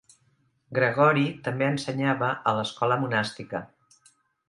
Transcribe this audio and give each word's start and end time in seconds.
Gregori 0.77 1.27
també 1.49 1.69
ensenyava 1.73 2.33
a 2.53 2.57
l'escola 2.61 3.01
monàstica. 3.07 3.67